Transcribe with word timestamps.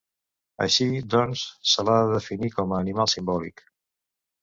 Així, 0.65 0.87
doncs, 1.15 1.45
se 1.73 1.87
l'ha 1.91 1.99
de 2.01 2.09
definir 2.17 2.53
com 2.59 2.77
a 2.77 2.83
animal 2.89 3.15
simbòlic. 3.17 3.67